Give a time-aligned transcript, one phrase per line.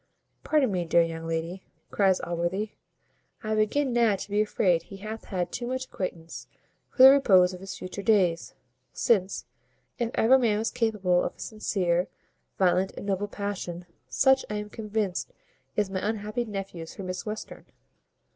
[0.43, 2.71] "Pardon me, dear young lady," cries Allworthy,
[3.43, 6.47] "I begin now to be afraid he hath had too much acquaintance
[6.89, 8.55] for the repose of his future days;
[8.93, 9.45] since,
[9.99, 12.07] if ever man was capable of a sincere,
[12.57, 15.31] violent, and noble passion, such, I am convinced,
[15.75, 17.67] is my unhappy nephew's for Miss Western."